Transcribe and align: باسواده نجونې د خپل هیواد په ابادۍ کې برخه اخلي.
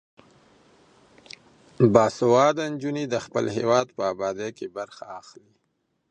باسواده 1.93 2.63
نجونې 2.71 3.03
د 3.07 3.15
خپل 3.25 3.45
هیواد 3.57 3.87
په 3.97 4.01
ابادۍ 4.13 4.49
کې 4.57 4.67
برخه 4.77 5.03
اخلي. 5.19 5.53